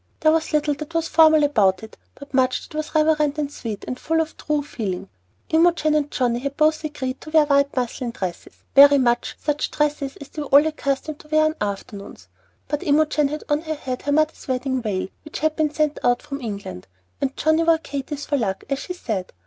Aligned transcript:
There 0.21 0.31
was 0.31 0.51
little 0.51 0.73
that 0.73 0.95
was 0.95 1.07
formal 1.07 1.43
about 1.43 1.83
it, 1.83 1.95
but 2.15 2.33
much 2.33 2.67
that 2.67 2.75
was 2.75 2.95
reverent 2.95 3.37
and 3.37 3.51
sweet 3.51 3.85
and 3.87 3.99
full 3.99 4.19
of 4.19 4.35
true 4.35 4.63
feeling. 4.63 5.09
Imogen 5.49 5.93
and 5.93 6.09
Johnnie 6.09 6.39
had 6.39 6.57
both 6.57 6.83
agreed 6.83 7.21
to 7.21 7.29
wear 7.29 7.45
white 7.45 7.75
muslin 7.75 8.09
dresses, 8.09 8.63
very 8.73 8.97
much 8.97 9.35
such 9.37 9.69
dresses 9.69 10.15
as 10.17 10.29
they 10.29 10.41
were 10.41 10.47
all 10.47 10.65
accustomed 10.65 11.19
to 11.19 11.27
wear 11.27 11.45
on 11.45 11.53
afternoons; 11.61 12.29
but 12.67 12.81
Imogen 12.81 13.27
had 13.27 13.43
on 13.47 13.61
her 13.61 13.75
head 13.75 14.01
her 14.01 14.11
mother's 14.11 14.47
wedding 14.47 14.81
veil, 14.81 15.07
which 15.23 15.37
had 15.37 15.55
been 15.55 15.71
sent 15.71 15.99
out 16.03 16.23
from 16.23 16.41
England, 16.41 16.87
and 17.21 17.37
John 17.37 17.63
wore 17.63 17.77
Katy's, 17.77 18.25
"for 18.25 18.37
luck," 18.39 18.63
as 18.71 18.79
she 18.79 18.93
said. 18.95 19.31